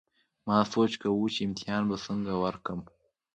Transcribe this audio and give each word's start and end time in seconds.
ما 0.47 0.57
سوچ 0.73 0.91
کوو 1.01 1.25
چې 1.33 1.39
امتحان 1.47 1.81
به 1.89 1.97
څنګه 2.05 2.33
ورکوم 2.43 2.81